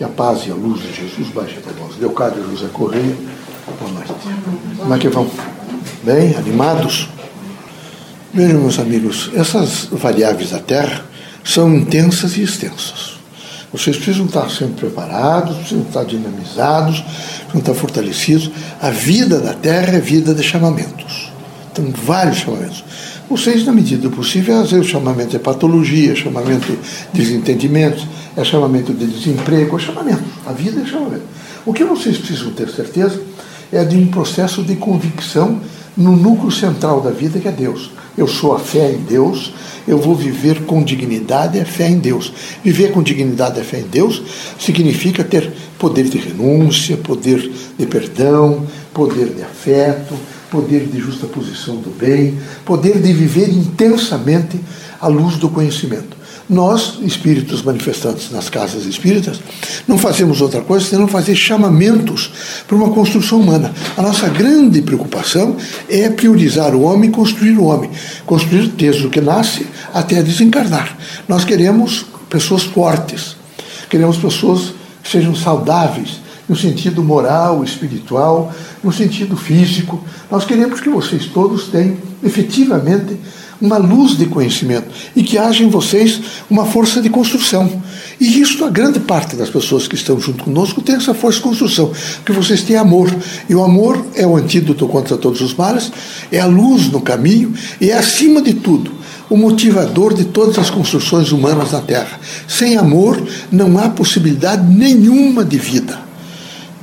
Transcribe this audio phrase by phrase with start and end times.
[0.00, 1.98] Que a paz e a luz de Jesus baixe até nós.
[2.00, 3.14] Leocádio José Correia,
[3.78, 4.10] boa noite.
[4.78, 5.30] Como é que vão?
[6.02, 7.06] Bem, animados?
[8.32, 11.04] Vejam, meus amigos, essas variáveis da Terra
[11.44, 13.18] são intensas e extensas.
[13.70, 18.50] Vocês precisam estar sempre preparados, precisam estar dinamizados, precisam estar fortalecidos.
[18.80, 21.30] A vida da Terra é vida de chamamentos.
[21.74, 22.82] Tem vários chamamentos.
[23.28, 26.72] Vocês, na medida do possível, às vezes o chamamento é patologia, chamamento
[27.12, 28.06] de desentendimentos,
[28.36, 30.24] é chamamento de desemprego, é chamamento.
[30.46, 31.24] A vida é chamamento.
[31.64, 33.20] O que vocês precisam ter certeza
[33.72, 35.60] é de um processo de convicção
[35.96, 37.90] no núcleo central da vida, que é Deus.
[38.16, 39.52] Eu sou a fé em Deus,
[39.86, 42.32] eu vou viver com dignidade a fé em Deus.
[42.62, 44.22] Viver com dignidade a fé em Deus
[44.58, 50.14] significa ter poder de renúncia, poder de perdão, poder de afeto,
[50.50, 54.60] poder de justa posição do bem, poder de viver intensamente
[55.00, 56.19] à luz do conhecimento.
[56.50, 59.40] Nós, espíritos manifestantes nas casas espíritas,
[59.86, 62.28] não fazemos outra coisa senão fazer chamamentos
[62.66, 63.72] para uma construção humana.
[63.96, 65.56] A nossa grande preocupação
[65.88, 67.88] é priorizar o homem e construir o homem.
[68.26, 70.98] Construir desde o que nasce até desencarnar.
[71.28, 73.36] Nós queremos pessoas fortes,
[73.88, 80.02] queremos pessoas que sejam saudáveis, no sentido moral, espiritual, no sentido físico.
[80.28, 83.16] Nós queremos que vocês todos tenham efetivamente
[83.60, 87.70] uma luz de conhecimento e que haja em vocês uma força de construção.
[88.18, 91.44] E isso a grande parte das pessoas que estão junto conosco tem essa força de
[91.44, 93.14] construção, porque vocês têm amor.
[93.48, 95.92] E o amor é o antídoto contra todos os males,
[96.30, 98.92] é a luz no caminho e é, acima de tudo,
[99.28, 102.18] o motivador de todas as construções humanas na Terra.
[102.48, 106.00] Sem amor não há possibilidade nenhuma de vida.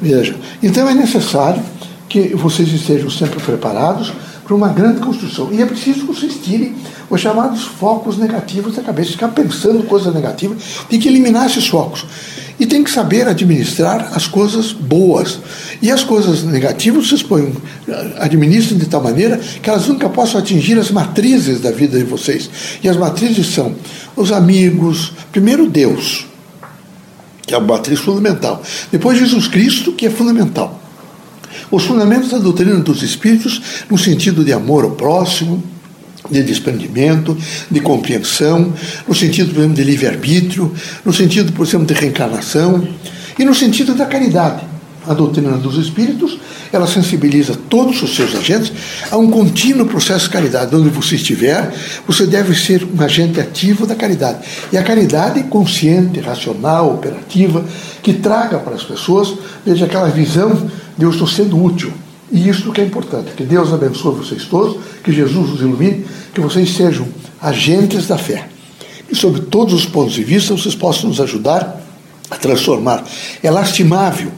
[0.00, 1.62] Veja, então é necessário
[2.08, 4.12] que vocês estejam sempre preparados
[4.46, 5.52] para uma grande construção.
[5.52, 6.74] E é preciso que vocês tirem
[7.10, 12.06] os chamados focos negativos da cabeça, ficar pensando coisas negativas, tem que eliminar esses focos.
[12.58, 15.40] E tem que saber administrar as coisas boas.
[15.82, 17.52] E as coisas negativas vocês põem,
[18.18, 22.48] administram de tal maneira que elas nunca possam atingir as matrizes da vida de vocês.
[22.82, 23.74] E as matrizes são
[24.14, 26.26] os amigos, primeiro Deus,
[27.42, 28.62] que é a matriz fundamental.
[28.90, 30.85] Depois Jesus Cristo, que é fundamental.
[31.70, 33.60] Os fundamentos da doutrina dos espíritos,
[33.90, 35.62] no sentido de amor ao próximo,
[36.30, 37.36] de desprendimento,
[37.70, 38.72] de compreensão,
[39.06, 40.72] no sentido, por exemplo, de livre-arbítrio,
[41.04, 42.86] no sentido, por exemplo, de reencarnação
[43.38, 44.64] e no sentido da caridade.
[45.06, 46.36] A doutrina dos espíritos,
[46.72, 48.72] ela sensibiliza todos os seus agentes
[49.08, 50.74] a um contínuo processo de caridade.
[50.74, 51.72] Onde você estiver,
[52.04, 54.40] você deve ser um agente ativo da caridade.
[54.72, 57.64] E a caridade consciente, racional, operativa,
[58.02, 59.32] que traga para as pessoas,
[59.64, 60.68] veja, aquela visão
[61.04, 61.92] eu estou sendo útil.
[62.30, 63.32] E isso que é importante.
[63.32, 67.06] Que Deus abençoe vocês todos, que Jesus os ilumine, que vocês sejam
[67.40, 68.48] agentes da fé.
[69.08, 71.80] E sobre todos os pontos de vista vocês possam nos ajudar
[72.30, 73.04] a transformar.
[73.42, 74.32] É lastimável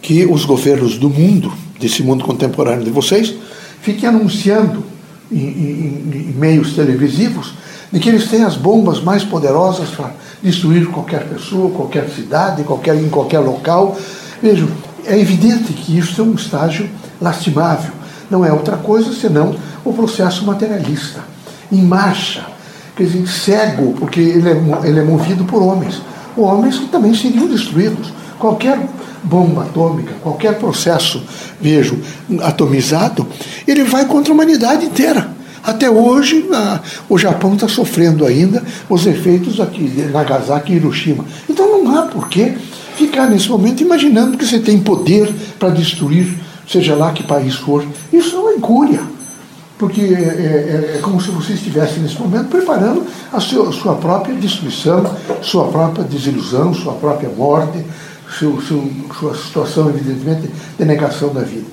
[0.00, 3.34] que os governos do mundo, desse mundo contemporâneo de vocês,
[3.82, 4.84] fiquem anunciando
[5.30, 7.52] em, em, em meios televisivos
[7.92, 12.96] de que eles têm as bombas mais poderosas para destruir qualquer pessoa, qualquer cidade, qualquer,
[12.96, 13.96] em qualquer local.
[14.42, 14.68] Vejam,
[15.06, 16.88] é evidente que isso é um estágio
[17.20, 17.92] lastimável.
[18.30, 19.54] Não é outra coisa senão
[19.84, 21.20] o processo materialista,
[21.70, 22.46] em marcha,
[22.96, 26.00] quer dizer, cego, porque ele é, ele é movido por homens.
[26.36, 28.12] Homens que também seriam destruídos.
[28.38, 28.78] Qualquer
[29.22, 31.22] bomba atômica, qualquer processo,
[31.60, 31.98] vejo,
[32.42, 33.26] atomizado,
[33.66, 35.28] ele vai contra a humanidade inteira.
[35.62, 36.46] Até hoje,
[37.08, 41.24] o Japão está sofrendo ainda os efeitos aqui de Nagasaki e Hiroshima.
[41.48, 42.54] Então não há porquê
[42.96, 46.38] ficar nesse momento imaginando que você tem poder para destruir,
[46.68, 47.84] seja lá que país for.
[48.12, 49.02] Isso é uma incúria.
[49.78, 54.34] Porque é, é, é, como se você estivesse nesse momento preparando a sua, sua própria
[54.34, 55.04] destruição,
[55.42, 57.84] sua própria desilusão, sua própria morte,
[58.38, 58.88] seu, seu,
[59.18, 61.66] sua situação, evidentemente, de negação da vida.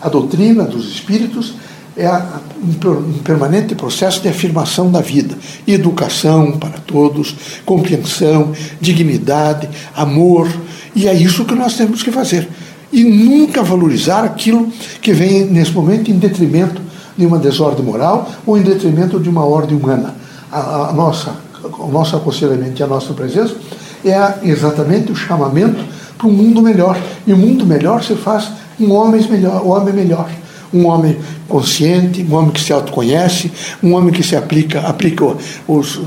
[0.00, 1.54] A doutrina dos espíritos
[1.98, 2.22] é
[2.62, 5.36] um permanente processo de afirmação da vida,
[5.66, 7.34] educação para todos,
[7.66, 10.48] compreensão, dignidade, amor,
[10.94, 12.48] e é isso que nós temos que fazer.
[12.92, 14.70] E nunca valorizar aquilo
[15.02, 16.80] que vem nesse momento em detrimento
[17.16, 20.14] de uma desordem moral ou em detrimento de uma ordem humana.
[20.50, 21.34] A, a nossa,
[21.80, 23.56] o nosso aconselhamento e a nossa presença
[24.04, 25.84] é exatamente o chamamento
[26.16, 26.98] para um mundo melhor.
[27.26, 28.50] E o mundo melhor se faz
[28.80, 30.30] um homem melhor, homem melhor
[30.72, 31.16] um homem
[31.48, 33.50] consciente, um homem que se autoconhece,
[33.82, 35.24] um homem que se aplica, aplica
[35.66, 36.00] os,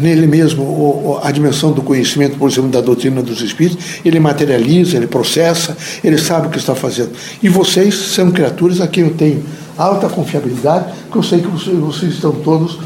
[0.00, 5.06] nele mesmo a dimensão do conhecimento, por exemplo, da doutrina dos espíritos, ele materializa, ele
[5.06, 7.10] processa, ele sabe o que está fazendo.
[7.42, 9.42] E vocês são criaturas a quem eu tenho
[9.76, 12.78] alta confiabilidade, que eu sei que vocês, estão todos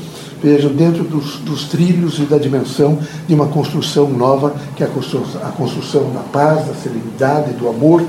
[0.42, 4.90] vejo, dentro dos, dos, trilhos e da dimensão de uma construção nova, que é a
[4.90, 8.04] construção, a construção da paz, da serenidade, do amor,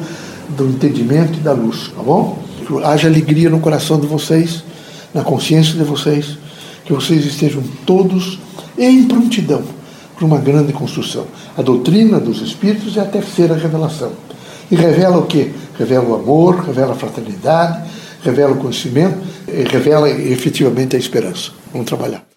[0.49, 2.39] do entendimento e da luz, tá bom?
[2.83, 4.63] Haja alegria no coração de vocês,
[5.13, 6.37] na consciência de vocês,
[6.85, 8.39] que vocês estejam todos
[8.77, 9.63] em prontidão
[10.15, 11.25] para uma grande construção.
[11.57, 14.11] A doutrina dos Espíritos é a terceira revelação.
[14.71, 15.51] E revela o quê?
[15.77, 17.83] Revela o amor, revela a fraternidade,
[18.23, 19.17] revela o conhecimento,
[19.69, 21.51] revela efetivamente a esperança.
[21.71, 22.32] Vamos trabalhar.